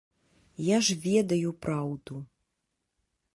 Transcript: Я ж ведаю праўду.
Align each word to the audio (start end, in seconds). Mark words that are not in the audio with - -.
Я 0.67 0.77
ж 0.87 0.95
ведаю 1.03 1.51
праўду. 1.67 2.13